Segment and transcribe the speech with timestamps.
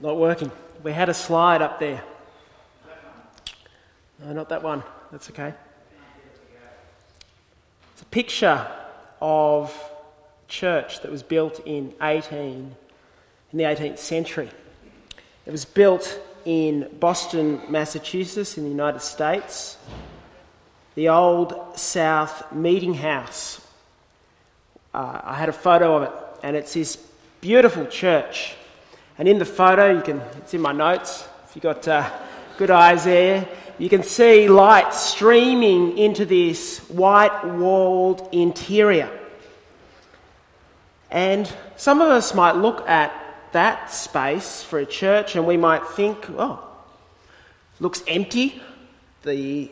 [0.00, 0.50] Not working.
[0.82, 2.02] We had a slide up there.
[4.22, 4.82] No, not that one.
[5.10, 5.54] That's okay.
[7.92, 8.66] It's a picture
[9.22, 12.74] of a church that was built in 18
[13.52, 14.50] in the 18th century.
[15.46, 19.78] It was built in Boston, Massachusetts, in the United States.
[20.94, 23.66] The old South Meeting House.
[24.92, 26.10] Uh, I had a photo of it,
[26.42, 26.96] and it's this
[27.40, 28.56] beautiful church.
[29.18, 32.10] And in the photo, you can, it's in my notes, if you've got uh,
[32.58, 33.48] good eyes there,
[33.78, 39.10] you can see light streaming into this white walled interior.
[41.10, 43.12] And some of us might look at
[43.52, 46.62] that space for a church and we might think, oh,
[47.80, 48.60] looks empty.
[49.22, 49.70] The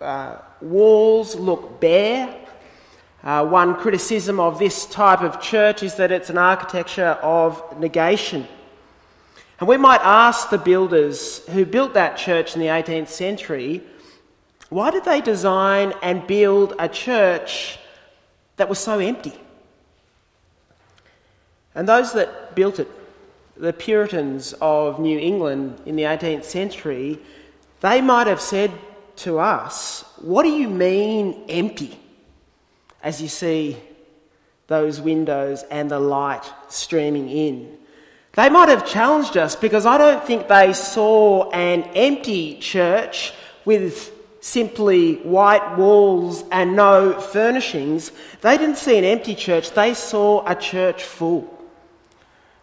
[0.00, 2.34] uh, walls look bare.
[3.22, 8.48] Uh, one criticism of this type of church is that it's an architecture of negation.
[9.58, 13.82] And we might ask the builders who built that church in the 18th century
[14.70, 17.78] why did they design and build a church
[18.56, 19.34] that was so empty?
[21.74, 22.88] And those that built it,
[23.56, 27.18] the Puritans of New England in the 18th century,
[27.80, 28.70] they might have said
[29.16, 31.98] to us, What do you mean empty?
[33.02, 33.76] As you see
[34.66, 37.76] those windows and the light streaming in.
[38.34, 43.32] They might have challenged us because I don't think they saw an empty church
[43.64, 48.12] with simply white walls and no furnishings.
[48.40, 51.56] They didn't see an empty church, they saw a church full.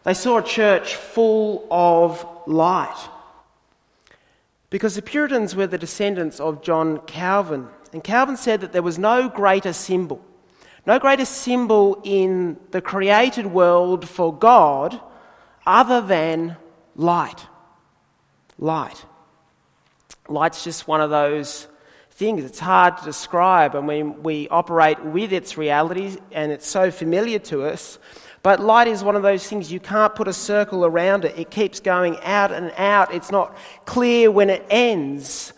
[0.03, 3.09] They saw a church full of light.
[4.69, 7.67] Because the Puritans were the descendants of John Calvin.
[7.91, 10.23] And Calvin said that there was no greater symbol,
[10.87, 14.97] no greater symbol in the created world for God
[15.65, 16.55] other than
[16.95, 17.45] light.
[18.57, 19.05] Light.
[20.29, 21.67] Light's just one of those
[22.11, 22.45] things.
[22.45, 27.39] It's hard to describe, and we, we operate with its realities, and it's so familiar
[27.39, 27.99] to us.
[28.41, 31.37] But light is one of those things you can't put a circle around it.
[31.37, 33.13] It keeps going out and out.
[33.13, 35.51] It's not clear when it ends.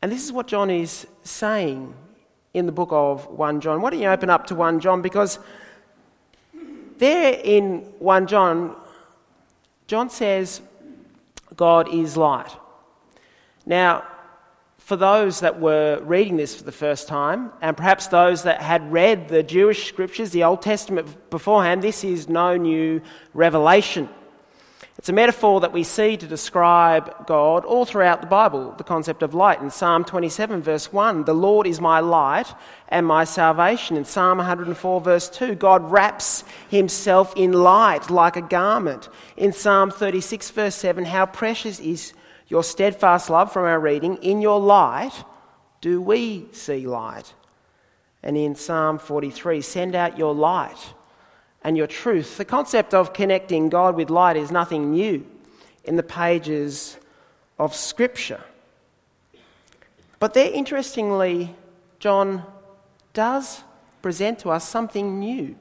[0.00, 1.94] And this is what John is saying
[2.54, 3.80] in the book of 1 John.
[3.82, 5.02] Why don't you open up to 1 John?
[5.02, 5.38] Because
[6.98, 8.76] there in 1 John,
[9.86, 10.60] John says,
[11.56, 12.50] God is light.
[13.66, 14.04] Now,
[14.78, 18.90] for those that were reading this for the first time, and perhaps those that had
[18.90, 23.02] read the Jewish scriptures, the Old Testament beforehand, this is no new
[23.34, 24.08] revelation.
[24.98, 29.22] It's a metaphor that we see to describe God all throughout the Bible, the concept
[29.22, 29.60] of light.
[29.60, 32.52] In Psalm 27, verse 1, the Lord is my light
[32.88, 33.96] and my salvation.
[33.96, 39.08] In Psalm 104, verse 2, God wraps himself in light like a garment.
[39.36, 42.12] In Psalm 36, verse 7, how precious is
[42.48, 45.12] your steadfast love from our reading, in your light
[45.80, 47.34] do we see light.
[48.24, 50.94] And in Psalm 43, send out your light
[51.62, 52.36] and your truth.
[52.36, 55.26] The concept of connecting God with light is nothing new
[55.84, 56.98] in the pages
[57.58, 58.42] of Scripture.
[60.20, 61.54] But there, interestingly,
[61.98, 62.44] John
[63.12, 63.62] does
[64.02, 65.56] present to us something new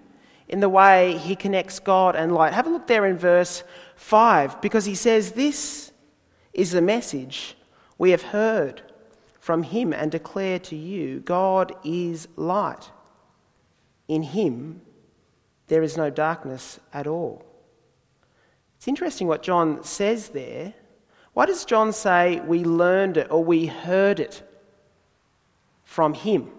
[0.47, 2.53] in the way he connects God and light.
[2.53, 3.63] Have a look there in verse
[3.95, 5.91] 5, because he says, This
[6.53, 7.55] is the message
[7.97, 8.81] we have heard
[9.39, 12.91] from him and declare to you God is light.
[14.07, 14.81] In him
[15.67, 17.43] there is no darkness at all.
[18.77, 20.73] It's interesting what John says there.
[21.33, 24.41] Why does John say we learned it or we heard it
[25.83, 26.51] from him?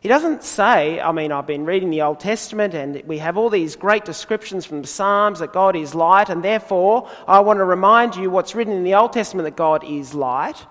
[0.00, 3.50] He doesn't say, I mean, I've been reading the Old Testament and we have all
[3.50, 7.64] these great descriptions from the Psalms that God is light, and therefore I want to
[7.64, 10.64] remind you what's written in the Old Testament that God is light.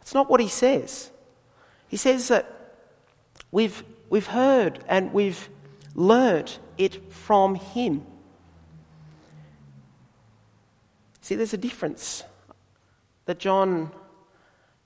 [0.00, 1.10] It's not what he says.
[1.86, 2.52] He says that
[3.52, 5.48] we've, we've heard and we've
[5.94, 8.04] learnt it from him.
[11.20, 12.24] See, there's a difference
[13.26, 13.92] that John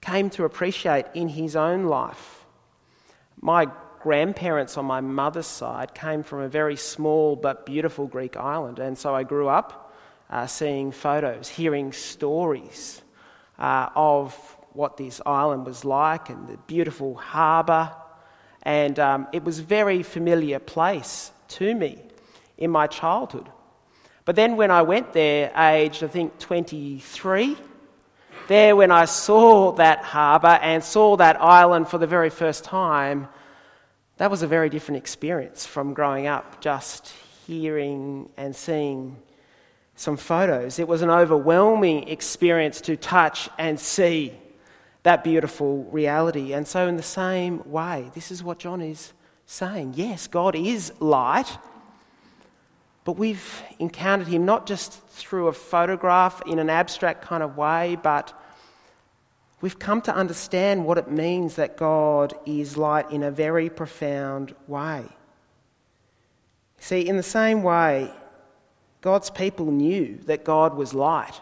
[0.00, 2.44] came to appreciate in his own life.
[3.40, 3.68] My
[4.00, 8.96] grandparents on my mother's side came from a very small but beautiful Greek island, and
[8.96, 9.94] so I grew up
[10.30, 13.02] uh, seeing photos, hearing stories
[13.58, 14.34] uh, of
[14.72, 17.90] what this island was like and the beautiful harbour.
[18.62, 22.02] And um, it was a very familiar place to me
[22.58, 23.48] in my childhood.
[24.24, 27.56] But then when I went there, aged I think 23,
[28.48, 33.28] there, when I saw that harbour and saw that island for the very first time,
[34.18, 37.12] that was a very different experience from growing up just
[37.46, 39.16] hearing and seeing
[39.94, 40.78] some photos.
[40.78, 44.32] It was an overwhelming experience to touch and see
[45.02, 46.52] that beautiful reality.
[46.52, 49.12] And so, in the same way, this is what John is
[49.46, 49.94] saying.
[49.96, 51.56] Yes, God is light,
[53.04, 57.96] but we've encountered him not just through a photograph in an abstract kind of way,
[58.02, 58.38] but
[59.60, 64.54] we've come to understand what it means that God is light in a very profound
[64.66, 65.04] way.
[66.78, 68.12] See, in the same way,
[69.00, 71.40] God's people knew that God was light.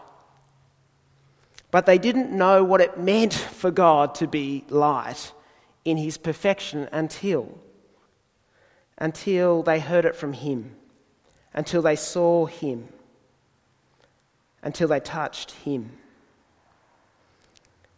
[1.71, 5.33] But they didn't know what it meant for God to be light
[5.83, 7.59] in his perfection until
[8.97, 10.75] until they heard it from him,
[11.53, 12.87] until they saw him,
[14.61, 15.91] until they touched him.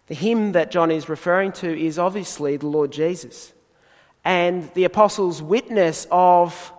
[0.08, 3.54] The him that John is referring to is obviously the Lord Jesus
[4.24, 6.72] and the apostles' witness of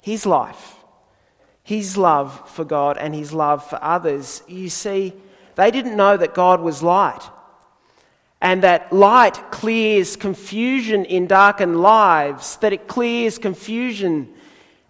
[0.00, 0.76] his life
[1.70, 4.42] his love for God and his love for others.
[4.48, 5.12] You see,
[5.54, 7.20] they didn't know that God was light
[8.40, 14.32] and that light clears confusion in darkened lives, that it clears confusion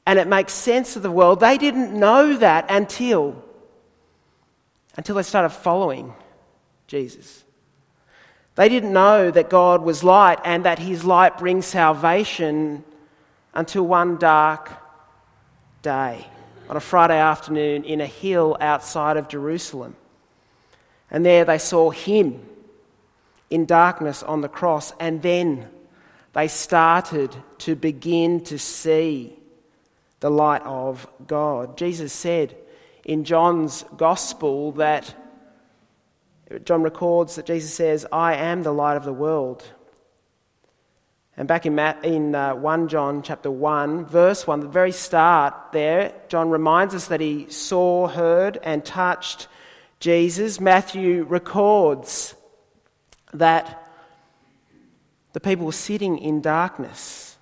[0.06, 1.40] and it makes sense of the world.
[1.40, 3.44] They didn't know that until
[4.96, 6.12] until they started following
[6.86, 7.44] Jesus.
[8.56, 12.84] They didn't know that God was light and that his light brings salvation
[13.54, 14.70] until one dark
[15.82, 16.26] day
[16.68, 19.96] on a Friday afternoon in a hill outside of Jerusalem.
[21.10, 22.44] And there they saw him
[23.50, 25.68] in darkness on the cross, and then
[26.32, 29.36] they started to begin to see
[30.20, 31.76] the light of God.
[31.76, 32.56] Jesus said
[33.04, 35.14] in John's Gospel that
[36.64, 39.64] John records that Jesus says, I am the light of the world.
[41.36, 46.12] And back in, in uh, 1 John chapter 1, verse 1, the very start there,
[46.28, 49.48] John reminds us that he saw, heard, and touched
[50.00, 50.60] Jesus.
[50.60, 52.34] Matthew records
[53.32, 53.86] that
[55.32, 57.36] the people were sitting in darkness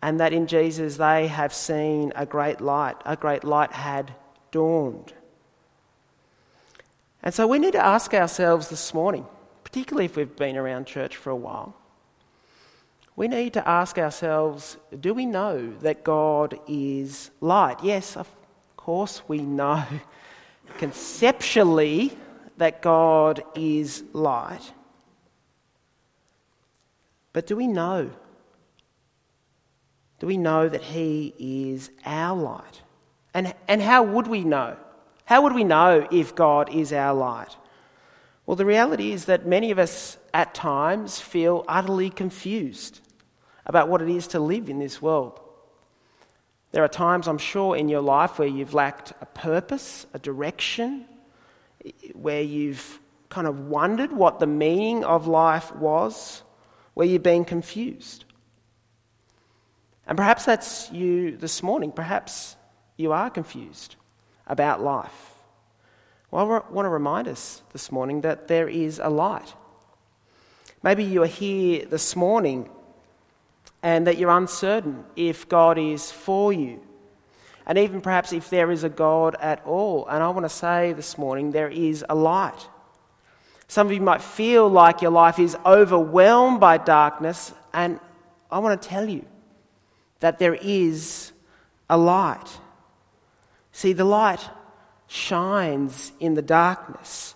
[0.00, 2.96] and that in Jesus they have seen a great light.
[3.04, 4.14] A great light had
[4.50, 5.12] dawned.
[7.22, 9.26] And so we need to ask ourselves this morning,
[9.64, 11.74] particularly if we've been around church for a while,
[13.16, 17.82] we need to ask ourselves do we know that God is light?
[17.82, 18.28] Yes, of
[18.76, 19.84] course we know
[20.78, 22.16] conceptually
[22.58, 24.72] that God is light.
[27.38, 28.10] But do we know?
[30.18, 32.82] Do we know that He is our light?
[33.32, 34.76] And, and how would we know?
[35.24, 37.56] How would we know if God is our light?
[38.44, 42.98] Well, the reality is that many of us at times feel utterly confused
[43.64, 45.38] about what it is to live in this world.
[46.72, 51.04] There are times, I'm sure, in your life where you've lacked a purpose, a direction,
[52.14, 52.98] where you've
[53.28, 56.42] kind of wondered what the meaning of life was,
[56.98, 58.24] where you've been confused.
[60.04, 61.92] And perhaps that's you this morning.
[61.92, 62.56] Perhaps
[62.96, 63.94] you are confused
[64.48, 65.32] about life.
[66.32, 69.54] Well, I want to remind us this morning that there is a light.
[70.82, 72.68] Maybe you are here this morning
[73.80, 76.80] and that you're uncertain if God is for you.
[77.64, 80.04] And even perhaps if there is a God at all.
[80.08, 82.68] And I want to say this morning there is a light.
[83.68, 88.00] Some of you might feel like your life is overwhelmed by darkness, and
[88.50, 89.26] I want to tell you
[90.20, 91.32] that there is
[91.88, 92.48] a light.
[93.72, 94.48] See, the light
[95.06, 97.34] shines in the darkness.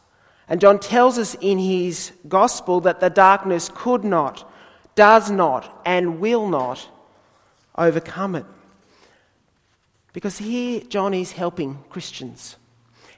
[0.49, 4.51] And John tells us in his gospel that the darkness could not
[4.95, 6.89] does not and will not
[7.77, 8.47] overcome it.
[10.12, 12.57] Because here, John is helping Christians.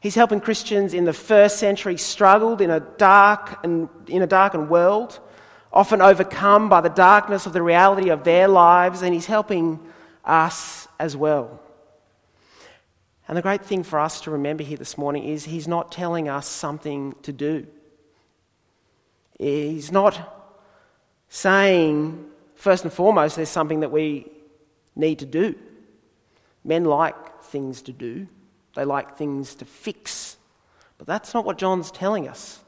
[0.05, 4.69] He's helping Christians in the first century struggled in a dark and in a darkened
[4.69, 5.19] world,
[5.73, 9.81] often overcome by the darkness of the reality of their lives, and he's helping
[10.23, 11.59] us as well.
[13.29, 16.29] And the great thing for us to remember here this morning is he's not telling
[16.29, 17.67] us something to do.
[19.39, 20.21] He's not
[21.31, 24.31] saying, first and foremost, there's something that we
[24.95, 25.55] need to do.
[26.63, 28.29] Men like things to do,
[28.75, 30.37] they like things to fix.
[30.99, 32.61] But that's not what John's telling us.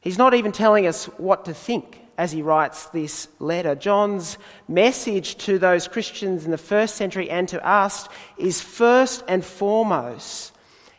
[0.00, 3.74] He's not even telling us what to think as he writes this letter.
[3.74, 9.44] John's message to those Christians in the first century and to us is first and
[9.44, 10.52] foremost,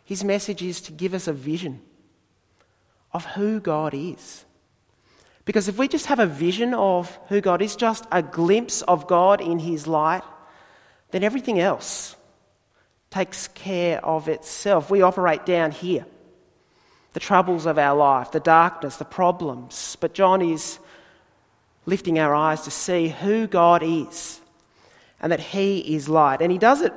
[0.03, 1.81] his message is to give us a vision
[3.13, 4.45] of who God is.
[5.45, 9.07] Because if we just have a vision of who God is, just a glimpse of
[9.07, 10.23] God in His light,
[11.11, 12.15] then everything else
[13.09, 14.89] takes care of itself.
[14.89, 16.05] We operate down here.
[17.13, 19.97] The troubles of our life, the darkness, the problems.
[19.99, 20.79] But John is
[21.85, 24.39] lifting our eyes to see who God is
[25.19, 26.41] and that He is light.
[26.41, 26.93] And He does it,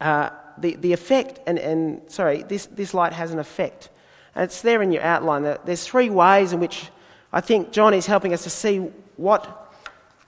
[0.00, 3.88] uh, the, the effect, and, and sorry, this, this light has an effect.
[4.34, 5.42] And it's there in your outline.
[5.64, 6.88] There's three ways in which
[7.32, 8.78] I think John is helping us to see
[9.16, 9.74] what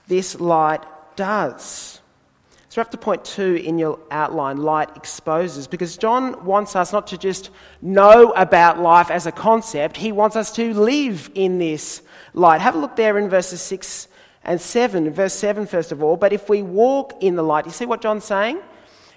[0.07, 0.83] this light
[1.15, 1.92] does.
[2.73, 7.05] So up to point two in your outline light exposes, because John wants us not
[7.05, 7.51] to just
[7.83, 12.01] know about life as a concept, he wants us to live in this
[12.33, 12.61] light.
[12.61, 14.07] Have a look there in verses 6
[14.43, 15.11] and 7.
[15.11, 16.17] Verse 7, first of all.
[16.17, 18.59] But if we walk in the light, you see what John's saying?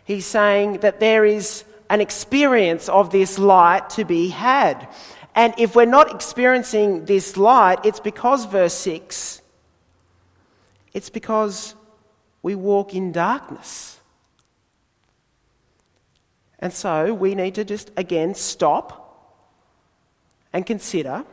[0.04, 4.86] He's saying that there is an experience of this light to be had.
[5.34, 9.40] And if we're not experiencing this light, it's because, verse 6,
[10.92, 11.74] it's because
[12.46, 13.98] we walk in darkness.
[16.60, 18.88] And so we need to just again stop
[20.52, 21.24] and consider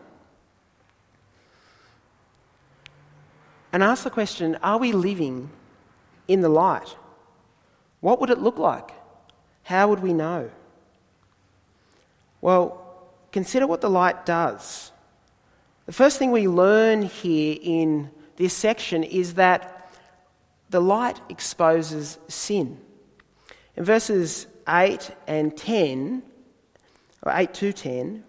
[3.72, 5.51] and ask the question are we living
[6.27, 6.96] in the light?
[8.00, 8.89] What would it look like?
[9.62, 10.50] How would we know?
[12.41, 14.91] Well, consider what the light does.
[15.86, 19.73] The first thing we learn here in this section is that
[20.74, 22.80] the light exposes sin.
[23.77, 26.24] In verses 8 and 10,
[27.22, 28.24] or 8 to 10,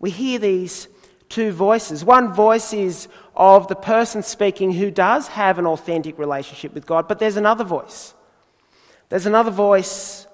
[0.00, 0.88] we hear these
[1.28, 2.04] two voices.
[2.04, 7.06] One voice is of the person speaking who does have an authentic relationship with God,
[7.06, 8.12] but there's another voice.
[9.08, 10.26] There's another voice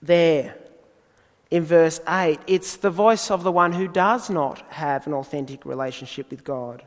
[0.00, 0.56] there
[1.50, 2.38] in verse 8.
[2.46, 6.84] It's the voice of the one who does not have an authentic relationship with God.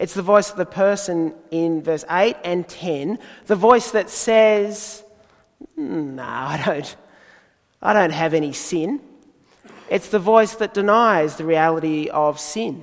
[0.00, 5.04] It's the voice of the person in verse 8 and 10, the voice that says,
[5.74, 6.96] hmm, No, I don't,
[7.82, 9.02] I don't have any sin.
[9.90, 12.82] It's the voice that denies the reality of sin.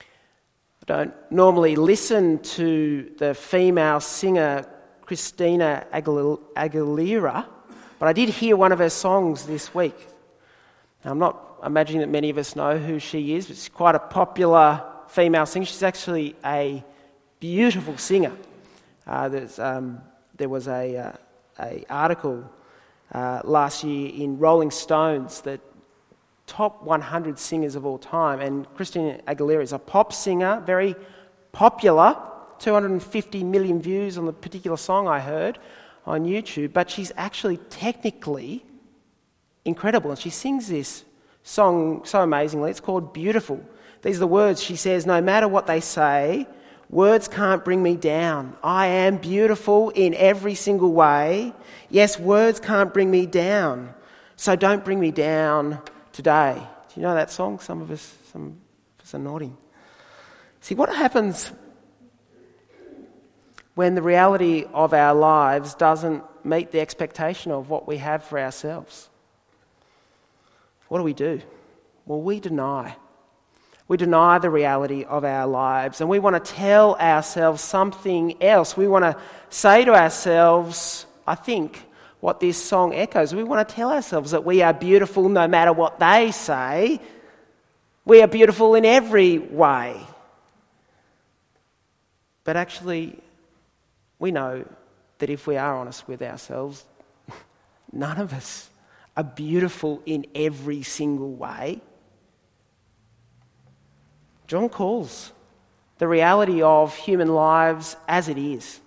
[0.00, 4.64] I don't normally listen to the female singer
[5.00, 7.46] Christina Aguilera,
[7.98, 10.06] but I did hear one of her songs this week.
[11.04, 13.96] Now, I'm not imagining that many of us know who she is, but she's quite
[13.96, 15.66] a popular female singer.
[15.66, 16.84] She's actually a
[17.40, 18.32] beautiful singer.
[19.06, 20.00] Uh, um,
[20.36, 21.12] there was a, uh,
[21.60, 22.48] a article
[23.12, 25.60] uh, last year in Rolling Stones that
[26.46, 30.94] top 100 singers of all time, and Christina Aguilera is a pop singer, very
[31.52, 32.16] popular.
[32.58, 35.58] 250 million views on the particular song I heard
[36.04, 38.64] on YouTube, but she's actually technically
[39.64, 41.04] incredible, and she sings this
[41.44, 42.70] song so amazingly.
[42.70, 43.64] It's called Beautiful.
[44.02, 46.46] These are the words she says No matter what they say,
[46.88, 48.56] words can't bring me down.
[48.62, 51.52] I am beautiful in every single way.
[51.90, 53.94] Yes, words can't bring me down.
[54.36, 55.80] So don't bring me down
[56.12, 56.54] today.
[56.56, 57.58] Do you know that song?
[57.58, 58.46] Some of us, some
[58.98, 59.56] of us are nodding.
[60.60, 61.52] See, what happens
[63.74, 68.38] when the reality of our lives doesn't meet the expectation of what we have for
[68.38, 69.08] ourselves?
[70.88, 71.40] What do we do?
[72.06, 72.96] Well, we deny.
[73.88, 78.76] We deny the reality of our lives and we want to tell ourselves something else.
[78.76, 79.16] We want to
[79.48, 81.82] say to ourselves, I think,
[82.20, 83.34] what this song echoes.
[83.34, 87.00] We want to tell ourselves that we are beautiful no matter what they say.
[88.04, 89.98] We are beautiful in every way.
[92.44, 93.18] But actually,
[94.18, 94.66] we know
[95.18, 96.84] that if we are honest with ourselves,
[97.92, 98.68] none of us
[99.16, 101.80] are beautiful in every single way.
[104.48, 105.30] John calls
[105.98, 108.80] the reality of human lives as it is.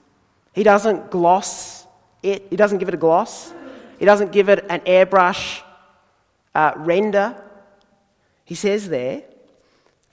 [0.54, 1.86] He doesn't gloss
[2.24, 3.54] it, he doesn't give it a gloss,
[4.00, 5.62] he doesn't give it an airbrush
[6.54, 7.36] uh, render.
[8.44, 9.24] He says there,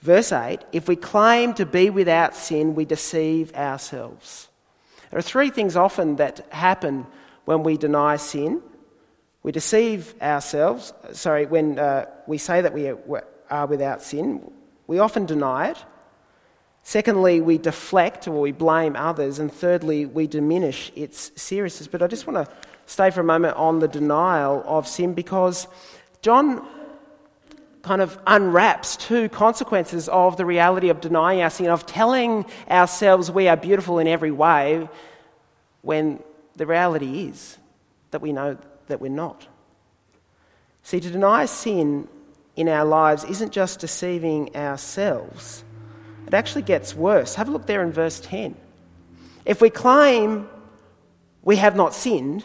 [0.01, 4.47] verse 8, if we claim to be without sin, we deceive ourselves.
[5.09, 7.07] There are three things often that happen
[7.45, 8.61] when we deny sin.
[9.41, 12.93] We deceive ourselves, sorry, when uh, we say that we
[13.49, 14.51] are without sin,
[14.89, 15.77] we often deny it.
[16.81, 19.37] Secondly, we deflect or we blame others.
[19.37, 21.87] And thirdly, we diminish its seriousness.
[21.87, 22.55] But I just want to
[22.87, 25.67] stay for a moment on the denial of sin because
[26.23, 26.67] John
[27.83, 33.29] kind of unwraps two consequences of the reality of denying our sin, of telling ourselves
[33.29, 34.89] we are beautiful in every way,
[35.83, 36.19] when
[36.55, 37.59] the reality is
[38.09, 39.47] that we know that we're not.
[40.81, 42.07] See, to deny sin
[42.59, 45.63] in our lives isn't just deceiving ourselves,
[46.27, 47.35] it actually gets worse.
[47.35, 48.55] Have a look there in verse 10.
[49.45, 50.49] If we claim
[51.41, 52.43] we have not sinned,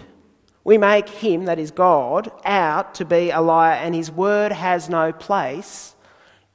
[0.65, 4.89] We make him, that is God, out to be a liar, and his word has
[4.89, 5.95] no place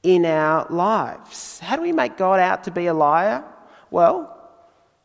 [0.02, 1.60] in our lives.
[1.60, 3.44] How do we make God out to be a liar?
[3.92, 4.36] Well,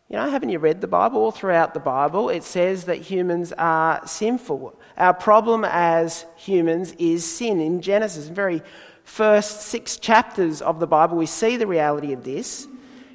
[0.09, 1.21] you know, haven't you read the Bible?
[1.21, 4.79] All throughout the Bible, it says that humans are sinful.
[4.97, 7.61] Our problem as humans is sin.
[7.61, 8.63] In Genesis, very
[9.03, 12.67] first six chapters of the Bible, we see the reality of this.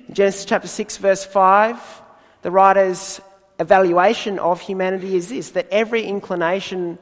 [0.08, 2.02] In Genesis chapter 6, verse 5,
[2.42, 3.22] the writer's
[3.60, 6.98] evaluation of humanity is this that every inclination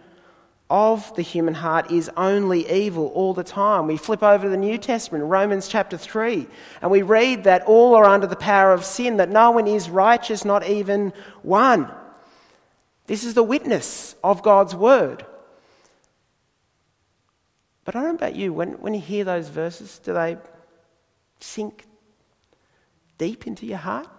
[0.69, 3.87] of the human heart is only evil all the time.
[3.87, 6.45] We flip over to the New Testament, Romans chapter 3,
[6.81, 9.89] and we read that all are under the power of sin, that no one is
[9.89, 11.89] righteous, not even one.
[13.07, 15.25] This is the witness of God's word.
[17.85, 20.37] But I don't know about you, when, when you hear those verses, do they
[21.39, 21.85] sink
[23.17, 24.09] deep into your heart?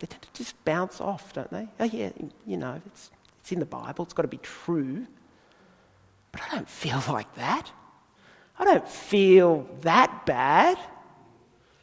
[0.00, 1.68] They tend to just bounce off, don't they?
[1.78, 2.10] Oh, yeah,
[2.44, 3.10] you know, it's,
[3.40, 5.06] it's in the Bible, it's got to be true.
[6.32, 7.70] But I don't feel like that.
[8.58, 10.76] I don't feel that bad.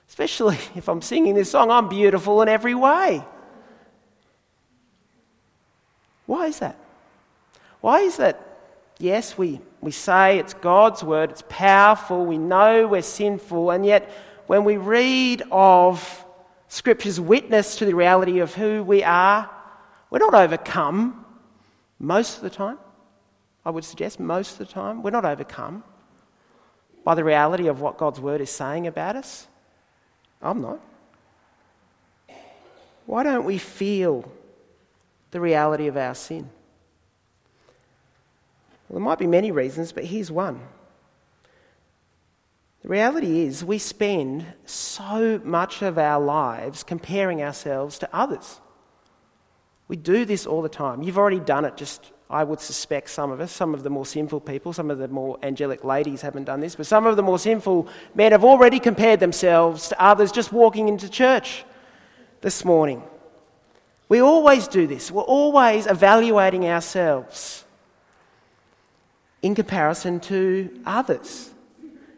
[0.09, 3.23] Especially if I'm singing this song, I'm beautiful in every way.
[6.25, 6.77] Why is that?
[7.81, 8.41] Why is that?
[8.97, 14.09] Yes, we, we say it's God's word, it's powerful, we know we're sinful, and yet
[14.47, 16.25] when we read of
[16.67, 19.49] Scripture's witness to the reality of who we are.
[20.09, 21.25] We're not overcome
[21.99, 22.77] most of the time.
[23.65, 25.01] I would suggest most of the time.
[25.01, 25.83] We're not overcome
[27.03, 29.47] by the reality of what God's Word is saying about us.
[30.41, 30.79] I'm not.
[33.05, 34.29] Why don't we feel
[35.35, 36.49] the reality of our sin?
[38.87, 40.61] Well, there might be many reasons, but here's one.
[42.83, 48.61] The reality is, we spend so much of our lives comparing ourselves to others.
[49.89, 51.03] We do this all the time.
[51.03, 53.51] You've already done it, just, I would suspect, some of us.
[53.51, 56.77] Some of the more sinful people, some of the more angelic ladies haven't done this,
[56.77, 60.87] but some of the more sinful men have already compared themselves to others just walking
[60.87, 61.65] into church
[62.39, 63.03] this morning.
[64.07, 65.11] We always do this.
[65.11, 67.65] We're always evaluating ourselves
[69.41, 71.51] in comparison to others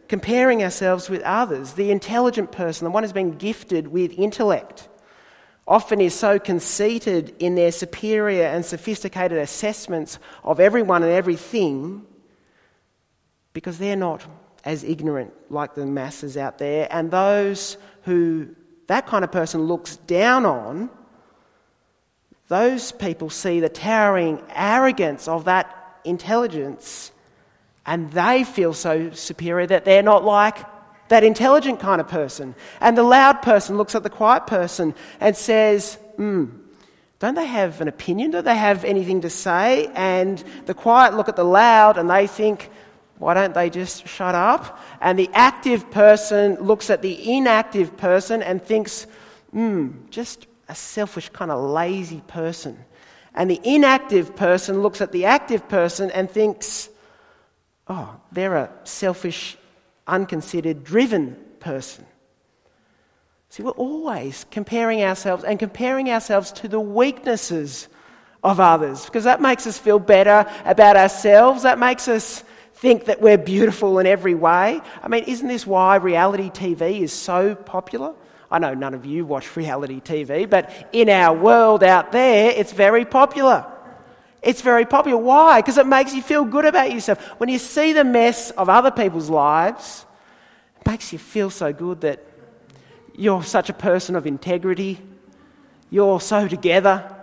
[0.07, 1.73] comparing ourselves with others.
[1.73, 4.87] The intelligent person, the one who's been gifted with intellect,
[5.67, 12.05] often is so conceited in their superior and sophisticated assessments of everyone and everything
[13.53, 14.25] because they're not
[14.63, 16.87] as ignorant like the masses out there.
[16.89, 18.55] And those who
[18.87, 20.89] that kind of person looks down on,
[22.47, 27.11] those people see the towering arrogance of that intelligence
[27.85, 30.57] and they feel so superior that they're not like
[31.09, 32.53] that intelligent kind of person.
[32.81, 36.47] And the loud person looks at the quiet person and says, hmm,
[37.19, 38.31] don't they have an opinion?
[38.31, 39.89] Do they have anything to say?
[39.95, 42.69] And the quiet look at the loud and they think,
[43.19, 44.79] why don't they just shut up?
[45.01, 49.07] And the active person looks at the inactive person and thinks,
[49.51, 52.77] hmm, just a selfish, kind of lazy person.
[53.33, 56.89] And the inactive person looks at the active person and thinks,
[57.87, 59.57] oh, they're a selfish,
[60.07, 62.05] unconsidered, driven person.
[63.49, 67.87] See, we're always comparing ourselves and comparing ourselves to the weaknesses
[68.43, 71.63] of others because that makes us feel better about ourselves.
[71.63, 72.43] That makes us
[72.75, 74.81] think that we're beautiful in every way.
[75.01, 78.13] I mean, isn't this why reality TV is so popular?
[78.49, 82.71] I know none of you watch reality TV, but in our world out there, it's
[82.71, 83.65] very popular.
[84.41, 85.17] It's very popular.
[85.17, 85.59] Why?
[85.61, 87.21] Because it makes you feel good about yourself.
[87.39, 90.05] When you see the mess of other people's lives,
[90.79, 92.23] it makes you feel so good that
[93.15, 95.01] you're such a person of integrity,
[95.89, 97.13] you're so together.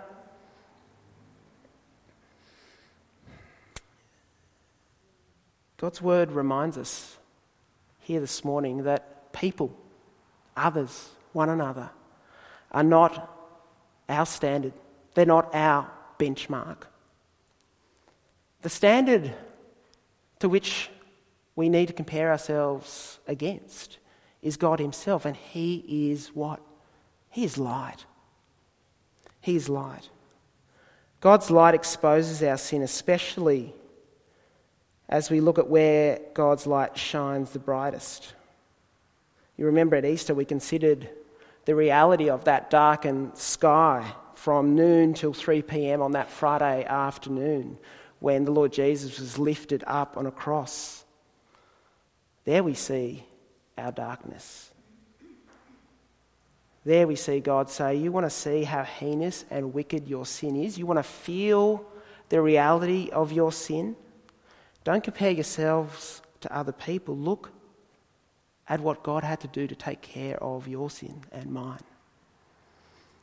[5.77, 7.17] God's word reminds us
[7.99, 9.75] here this morning that people,
[10.55, 11.89] others, one another,
[12.71, 13.31] are not
[14.09, 14.73] our standard.
[15.13, 15.89] They're not our
[16.19, 16.83] benchmark.
[18.61, 19.33] The standard
[20.39, 20.89] to which
[21.55, 23.97] we need to compare ourselves against
[24.41, 26.61] is God Himself, and He is what?
[27.29, 28.05] He is light.
[29.41, 30.09] He is light.
[31.21, 33.73] God's light exposes our sin, especially
[35.09, 38.33] as we look at where God's light shines the brightest.
[39.57, 41.09] You remember at Easter we considered
[41.65, 47.77] the reality of that darkened sky from noon till 3 pm on that Friday afternoon
[48.19, 51.05] when the Lord Jesus was lifted up on a cross.
[52.43, 53.25] There we see
[53.77, 54.71] our darkness.
[56.83, 60.55] There we see God say, You want to see how heinous and wicked your sin
[60.55, 60.77] is?
[60.77, 61.83] You want to feel
[62.29, 63.95] the reality of your sin?
[64.83, 67.17] Don't compare yourselves to other people.
[67.17, 67.51] Look
[68.67, 71.83] at what God had to do to take care of your sin and mine.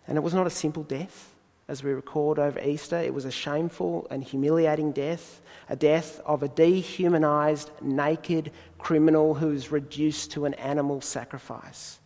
[0.06, 1.34] And it was not a simple death,
[1.68, 2.98] as we record over Easter.
[2.98, 9.48] It was a shameful and humiliating death, a death of a dehumanized, naked criminal who
[9.48, 11.98] was reduced to an animal sacrifice.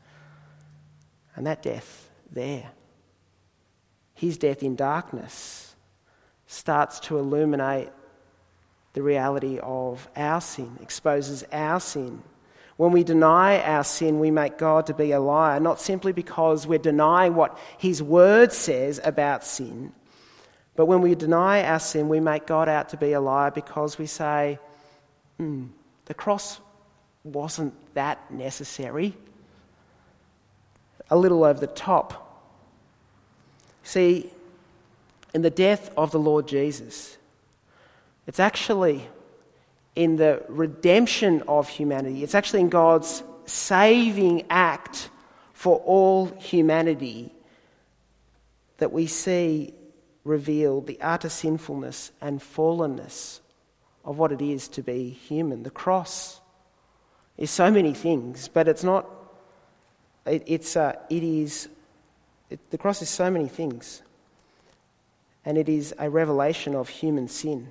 [1.35, 2.70] And that death there,
[4.14, 5.75] his death in darkness,
[6.46, 7.88] starts to illuminate
[8.92, 12.22] the reality of our sin, exposes our sin.
[12.77, 16.67] When we deny our sin, we make God to be a liar, not simply because
[16.67, 19.93] we're denying what His Word says about sin,
[20.77, 23.97] but when we deny our sin, we make God out to be a liar because
[23.97, 24.59] we say,
[25.39, 25.67] hmm,
[26.05, 26.61] the cross
[27.25, 29.17] wasn't that necessary
[31.11, 32.23] a little over the top.
[33.83, 34.31] See,
[35.33, 37.17] in the death of the Lord Jesus,
[38.27, 39.09] it's actually
[39.97, 45.11] in the redemption of humanity, it's actually in God's saving act
[45.53, 47.33] for all humanity
[48.79, 49.75] that we see
[50.23, 53.41] revealed the utter sinfulness and fallenness
[54.05, 55.63] of what it is to be human.
[55.63, 56.41] The cross
[57.37, 59.09] is so many things, but it's not
[60.27, 61.69] it, it's, uh, it is,
[62.51, 64.03] it, the cross is so many things.
[65.45, 67.69] And it is a revelation of human sin.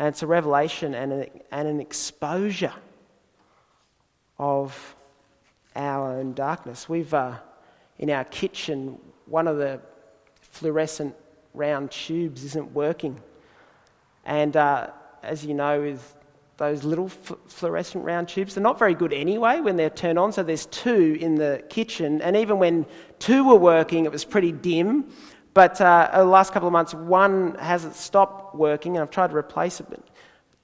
[0.00, 2.72] And it's a revelation and, a, and an exposure
[4.38, 4.96] of
[5.76, 6.88] our own darkness.
[6.88, 7.34] We've, uh,
[7.98, 9.78] in our kitchen, one of the
[10.40, 11.14] fluorescent
[11.52, 13.20] round tubes isn't working.
[14.24, 14.86] And uh,
[15.22, 16.16] as you know, with
[16.56, 18.54] those little fluorescent round tubes.
[18.54, 22.20] They're not very good anyway when they're turned on, so there's two in the kitchen.
[22.20, 22.84] And even when
[23.18, 25.10] two were working, it was pretty dim.
[25.52, 29.30] But uh, over the last couple of months, one hasn't stopped working, and I've tried
[29.30, 30.00] to replace it, but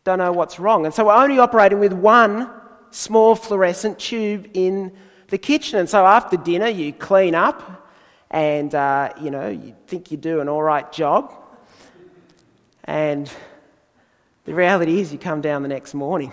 [0.05, 0.85] don't know what's wrong.
[0.85, 2.49] And so we're only operating with one
[2.91, 4.93] small fluorescent tube in
[5.29, 5.81] the kitchen.
[5.81, 7.89] And so after dinner, you clean up,
[8.31, 11.33] and uh, you know you think you do an all right job,
[12.85, 13.31] and
[14.45, 16.33] the reality is, you come down the next morning,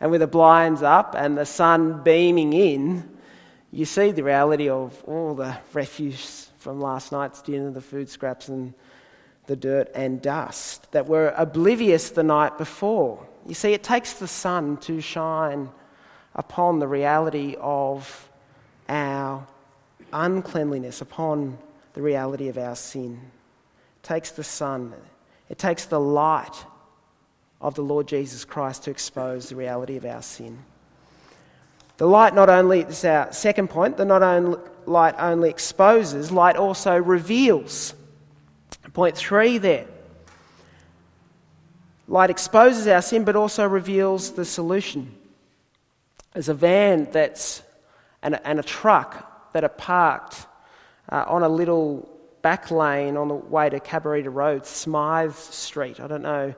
[0.00, 3.08] and with the blinds up and the sun beaming in,
[3.70, 8.50] you see the reality of all the refuse from last night's dinner, the food scraps,
[8.50, 8.74] and
[9.46, 13.26] the dirt and dust that were oblivious the night before.
[13.46, 15.70] You see, it takes the sun to shine
[16.34, 18.28] upon the reality of
[18.86, 19.46] our
[20.12, 21.56] uncleanliness, upon
[21.94, 23.18] the reality of our sin.
[24.02, 24.92] It takes the sun,
[25.48, 26.66] it takes the light
[27.62, 30.58] of the Lord Jesus Christ to expose the reality of our sin.
[31.96, 36.32] The light not only, this is our second point, the not only, light only exposes,
[36.32, 37.94] light also reveals.
[38.92, 39.86] Point three there.
[42.08, 45.14] Light exposes our sin but also reveals the solution.
[46.32, 47.62] There's a van that's,
[48.22, 50.46] and a, and a truck that are parked
[51.10, 52.08] uh, on a little
[52.42, 56.00] back lane on the way to Cabarita Road, Smythe Street.
[56.00, 56.54] I don't know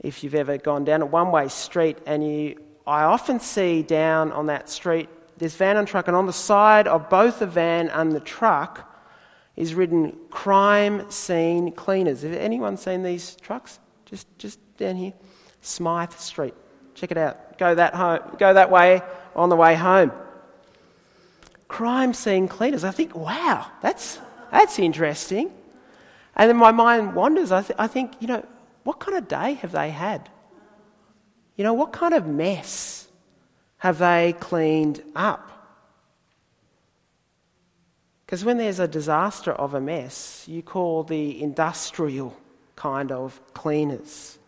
[0.00, 4.32] if you've ever gone down a one way street and you, I often see down
[4.32, 5.08] on that street
[5.38, 8.92] this van and truck, and on the side of both the van and the truck
[9.56, 12.22] is written crime scene cleaners.
[12.22, 13.78] Have anyone seen these trucks?
[14.04, 15.14] Just, just down here.
[15.60, 16.54] Smythe Street.
[16.94, 17.58] Check it out.
[17.58, 19.02] Go that, home, go that way
[19.34, 20.12] on the way home.
[21.68, 22.84] Crime scene cleaners.
[22.84, 24.18] I think, wow, that's,
[24.52, 25.50] that's interesting.
[26.36, 27.50] And then my mind wanders.
[27.50, 28.46] I, th- I think, you know,
[28.84, 30.28] what kind of day have they had?
[31.56, 33.05] You know, what kind of mess
[33.86, 35.48] have they cleaned up?
[38.24, 42.36] Because when there's a disaster of a mess, you call the industrial
[42.74, 44.40] kind of cleaners.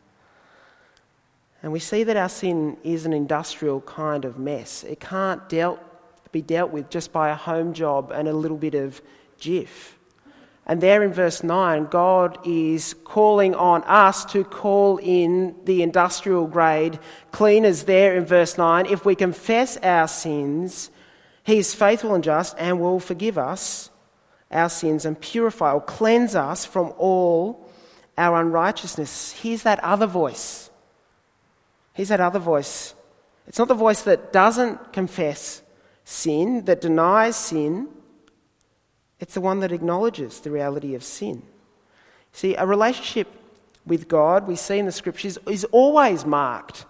[1.63, 4.83] And we see that our sin is an industrial kind of mess.
[4.83, 5.79] It can't dealt,
[6.33, 9.01] be dealt with just by a home job and a little bit of
[9.41, 9.69] Jif.
[10.69, 16.47] And there in verse 9, God is calling on us to call in the industrial
[16.47, 16.99] grade
[17.33, 18.85] cleaners there in verse 9.
[18.85, 20.91] If we confess our sins,
[21.43, 23.91] He is faithful and just and will forgive us
[24.51, 27.67] our sins and purify or cleanse us from all
[28.19, 29.33] our unrighteousness.
[29.33, 30.71] Here's that other voice.
[31.95, 32.95] Here's that other voice.
[33.47, 35.63] It's not the voice that doesn't confess
[36.05, 37.89] sin, that denies sin
[39.21, 41.43] it's the one that acknowledges the reality of sin.
[42.33, 43.29] See, a relationship
[43.87, 46.85] with God, we see in the scriptures, is always marked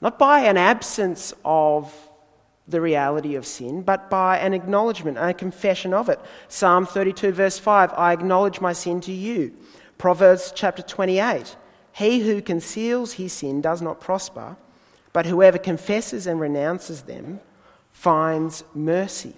[0.00, 1.92] not by an absence of
[2.68, 6.20] the reality of sin, but by an acknowledgement and a confession of it.
[6.48, 9.54] Psalm 32, verse 5 I acknowledge my sin to you.
[9.96, 11.56] Proverbs chapter 28
[11.92, 14.56] He who conceals his sin does not prosper,
[15.12, 17.40] but whoever confesses and renounces them
[17.90, 19.34] finds mercy.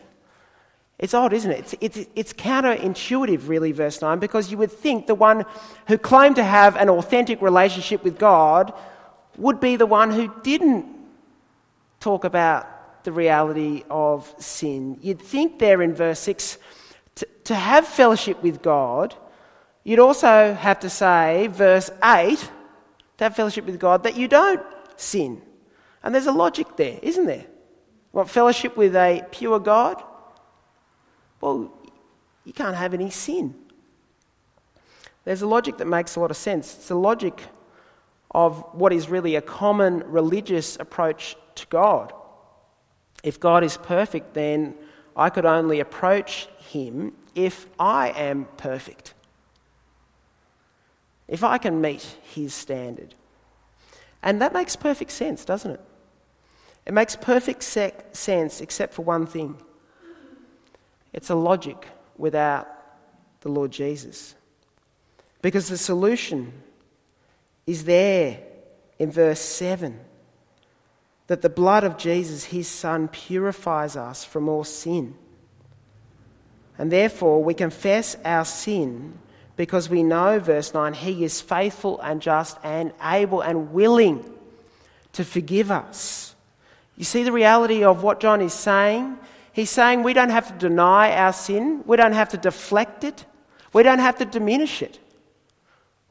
[1.00, 1.60] It's odd, isn't it?
[1.60, 5.46] It's, it's, it's counterintuitive, really, verse 9, because you would think the one
[5.88, 8.74] who claimed to have an authentic relationship with God
[9.38, 10.84] would be the one who didn't
[12.00, 14.98] talk about the reality of sin.
[15.00, 16.58] You'd think there in verse 6
[17.14, 19.14] to, to have fellowship with God,
[19.84, 22.38] you'd also have to say, verse 8,
[23.16, 24.62] to have fellowship with God, that you don't
[24.96, 25.40] sin.
[26.02, 27.46] And there's a logic there, isn't there?
[28.10, 30.04] What fellowship with a pure God?
[31.40, 31.72] Well,
[32.44, 33.54] you can't have any sin.
[35.24, 36.74] There's a logic that makes a lot of sense.
[36.74, 37.42] It's the logic
[38.30, 42.12] of what is really a common religious approach to God.
[43.22, 44.74] If God is perfect, then
[45.16, 49.14] I could only approach Him if I am perfect.
[51.28, 53.14] If I can meet His standard.
[54.22, 55.80] And that makes perfect sense, doesn't it?
[56.86, 59.56] It makes perfect sec- sense except for one thing
[61.12, 62.68] it's a logic without
[63.40, 64.34] the Lord Jesus.
[65.42, 66.52] Because the solution
[67.66, 68.40] is there
[68.98, 69.98] in verse 7
[71.26, 75.14] that the blood of Jesus, his Son, purifies us from all sin.
[76.76, 79.18] And therefore, we confess our sin
[79.54, 84.24] because we know, verse 9, he is faithful and just and able and willing
[85.12, 86.34] to forgive us.
[86.96, 89.18] You see the reality of what John is saying?
[89.52, 93.24] He's saying we don't have to deny our sin, we don't have to deflect it,
[93.72, 94.98] we don't have to diminish it.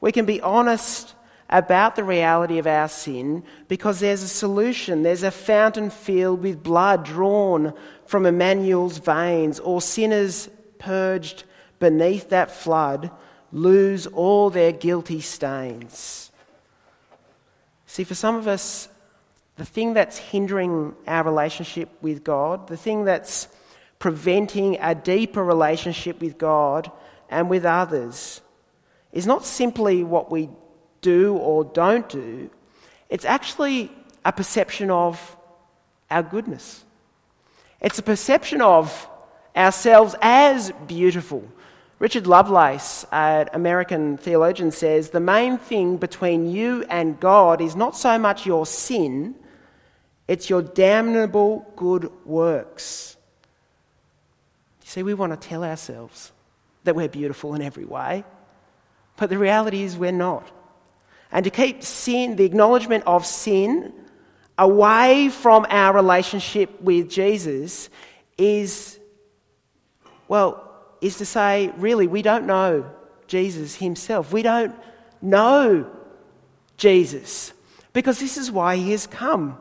[0.00, 1.14] We can be honest
[1.50, 5.02] about the reality of our sin because there's a solution.
[5.02, 7.74] There's a fountain filled with blood drawn
[8.06, 9.58] from Emmanuel's veins.
[9.58, 10.48] All sinners
[10.78, 11.44] purged
[11.78, 13.10] beneath that flood
[13.52, 16.30] lose all their guilty stains.
[17.86, 18.88] See, for some of us,
[19.60, 23.46] the thing that's hindering our relationship with God, the thing that's
[23.98, 26.90] preventing a deeper relationship with God
[27.28, 28.40] and with others,
[29.12, 30.48] is not simply what we
[31.02, 32.48] do or don't do,
[33.10, 33.92] it's actually
[34.24, 35.36] a perception of
[36.10, 36.82] our goodness.
[37.82, 39.06] It's a perception of
[39.54, 41.46] ourselves as beautiful.
[41.98, 47.94] Richard Lovelace, an American theologian, says the main thing between you and God is not
[47.94, 49.34] so much your sin,
[50.30, 53.16] it's your damnable good works.
[54.82, 56.30] You see, we want to tell ourselves
[56.84, 58.22] that we're beautiful in every way,
[59.16, 60.48] but the reality is we're not.
[61.32, 63.92] And to keep sin, the acknowledgement of sin,
[64.56, 67.90] away from our relationship with Jesus
[68.38, 69.00] is,
[70.28, 72.88] well, is to say, really, we don't know
[73.26, 74.32] Jesus himself.
[74.32, 74.76] We don't
[75.20, 75.90] know
[76.76, 77.52] Jesus
[77.92, 79.58] because this is why he has come.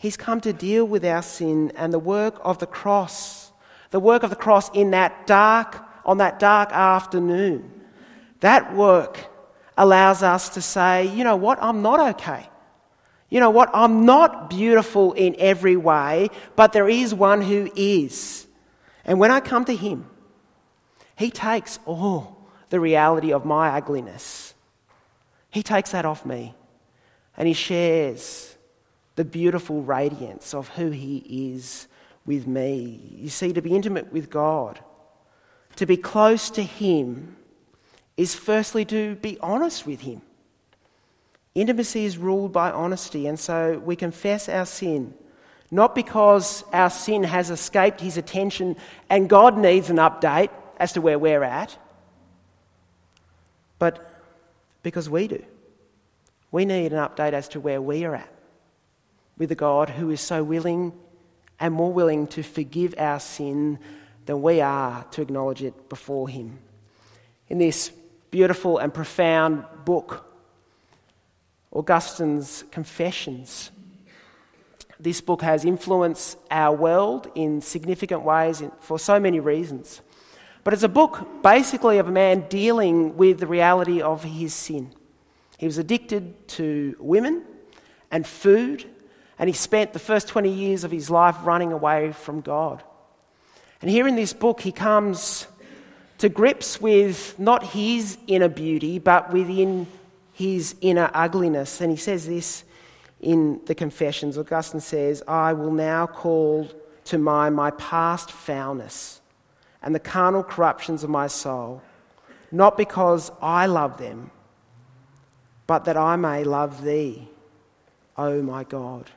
[0.00, 3.52] He's come to deal with our sin and the work of the cross,
[3.90, 7.70] the work of the cross in that dark, on that dark afternoon.
[8.40, 9.26] That work
[9.76, 12.48] allows us to say, you know what, I'm not okay.
[13.28, 18.46] You know what, I'm not beautiful in every way, but there is one who is.
[19.04, 20.08] And when I come to Him,
[21.14, 24.54] He takes all the reality of my ugliness.
[25.50, 26.54] He takes that off me
[27.36, 28.49] and He shares
[29.16, 31.18] the beautiful radiance of who He
[31.54, 31.88] is
[32.26, 33.00] with me.
[33.16, 34.80] You see, to be intimate with God,
[35.76, 37.36] to be close to Him,
[38.16, 40.22] is firstly to be honest with Him.
[41.54, 45.14] Intimacy is ruled by honesty, and so we confess our sin,
[45.70, 48.76] not because our sin has escaped His attention
[49.08, 51.76] and God needs an update as to where we're at,
[53.78, 54.06] but
[54.82, 55.44] because we do.
[56.52, 58.39] We need an update as to where we are at
[59.40, 60.92] with a God who is so willing
[61.58, 63.78] and more willing to forgive our sin
[64.26, 66.58] than we are to acknowledge it before Him.
[67.48, 67.90] In this
[68.30, 70.26] beautiful and profound book,
[71.72, 73.70] Augustine's Confessions.
[75.00, 80.02] This book has influenced our world in significant ways for so many reasons.
[80.64, 84.92] But it's a book basically of a man dealing with the reality of his sin.
[85.56, 87.44] He was addicted to women
[88.10, 88.84] and food,
[89.40, 92.82] and he spent the first 20 years of his life running away from God.
[93.80, 95.46] And here in this book, he comes
[96.18, 99.86] to grips with not his inner beauty, but within
[100.34, 101.80] his inner ugliness.
[101.80, 102.64] And he says this
[103.18, 106.68] in the Confessions, Augustine says, I will now call
[107.04, 109.22] to mind my past foulness
[109.82, 111.80] and the carnal corruptions of my soul,
[112.52, 114.32] not because I love them,
[115.66, 117.26] but that I may love thee,
[118.18, 119.10] O my God.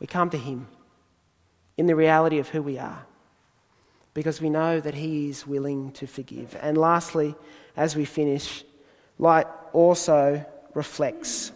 [0.00, 0.68] We come to him
[1.76, 3.06] in the reality of who we are
[4.14, 6.56] because we know that he is willing to forgive.
[6.60, 7.34] And lastly,
[7.76, 8.64] as we finish,
[9.18, 11.52] light also reflects.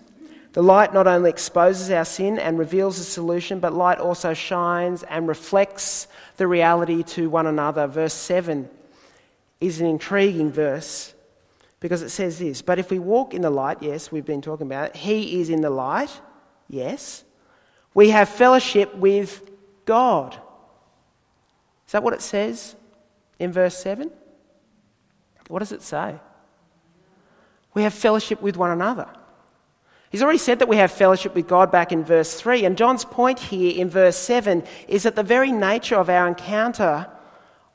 [0.52, 5.02] The light not only exposes our sin and reveals the solution, but light also shines
[5.02, 7.87] and reflects the reality to one another.
[7.87, 8.68] Verse 7
[9.61, 11.14] is an intriguing verse
[11.81, 14.66] because it says this But if we walk in the light, yes, we've been talking
[14.66, 16.20] about it, He is in the light,
[16.68, 17.24] yes,
[17.94, 19.50] we have fellowship with
[19.85, 20.35] God.
[21.87, 22.74] Is that what it says
[23.38, 24.11] in verse 7?
[25.48, 26.14] What does it say?
[27.74, 29.09] We have fellowship with one another.
[30.11, 32.64] He's already said that we have fellowship with God back in verse 3.
[32.66, 37.07] And John's point here in verse 7 is that the very nature of our encounter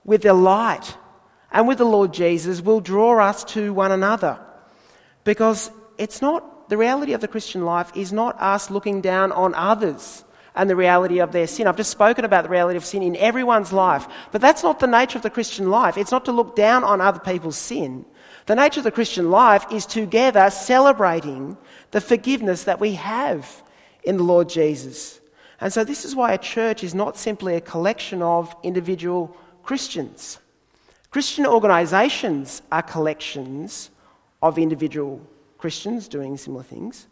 [0.03, 0.95] with the light
[1.51, 4.39] and with the Lord Jesus will draw us to one another.
[5.23, 9.53] Because it's not, the reality of the Christian life is not us looking down on
[9.55, 10.23] others
[10.55, 11.67] and the reality of their sin.
[11.67, 14.87] I've just spoken about the reality of sin in everyone's life, but that's not the
[14.87, 15.97] nature of the Christian life.
[15.97, 18.05] It's not to look down on other people's sin.
[18.47, 21.57] The nature of the Christian life is together celebrating
[21.91, 23.61] the forgiveness that we have
[24.03, 25.21] in the Lord Jesus.
[25.61, 30.39] And so, this is why a church is not simply a collection of individual Christians.
[31.11, 33.89] Christian organisations are collections
[34.41, 35.21] of individual
[35.57, 37.07] Christians doing similar things.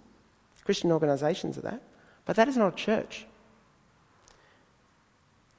[0.64, 1.82] Christian organisations are that.
[2.26, 3.26] But that is not a church.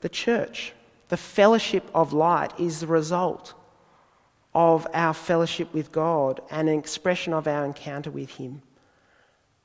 [0.00, 0.72] The church,
[1.08, 3.54] the fellowship of light, is the result
[4.54, 8.62] of our fellowship with God and an expression of our encounter with Him.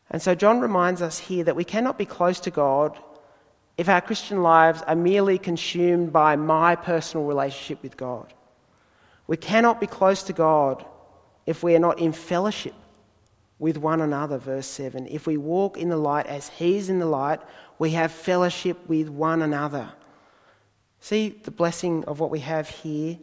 [0.09, 2.97] And so John reminds us here that we cannot be close to God
[3.77, 8.33] if our Christian lives are merely consumed by my personal relationship with God.
[9.27, 10.85] We cannot be close to God
[11.45, 12.73] if we are not in fellowship
[13.61, 15.07] with one another, verse 7.
[15.07, 17.39] If we walk in the light as He is in the light,
[17.77, 19.93] we have fellowship with one another.
[20.99, 23.19] See the blessing of what we have here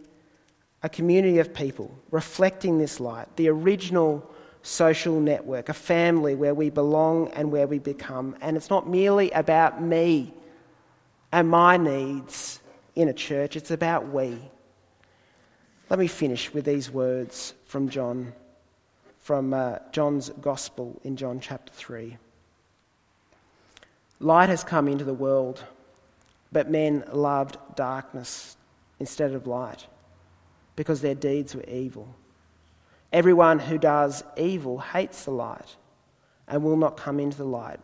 [0.82, 4.24] a community of people reflecting this light, the original
[4.62, 8.36] social network, a family where we belong and where we become.
[8.40, 10.32] And it's not merely about me
[11.32, 12.60] and my needs
[12.94, 14.38] in a church, it's about we.
[15.90, 18.32] Let me finish with these words from John,
[19.28, 22.16] from uh, John's Gospel in John chapter 3.
[24.20, 25.64] Light has come into the world,
[26.50, 28.56] but men loved darkness
[28.98, 29.86] instead of light
[30.76, 32.14] because their deeds were evil.
[33.12, 35.76] Everyone who does evil hates the light
[36.46, 37.80] and will not come into the light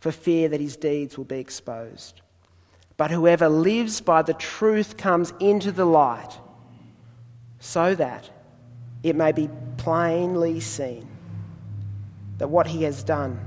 [0.00, 2.20] for fear that his deeds will be exposed.
[2.96, 6.36] But whoever lives by the truth comes into the light
[7.60, 8.28] so that
[9.02, 11.08] it may be plainly seen
[12.38, 13.38] that what he has done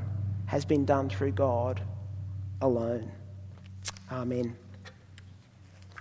[0.46, 1.82] has been done through God
[2.62, 3.12] alone.
[4.12, 4.56] Amen.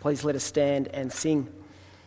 [0.00, 1.48] Please let us stand and sing.